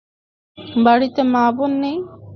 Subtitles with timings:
[0.85, 1.97] বাড়িতে মা-বোন নেই?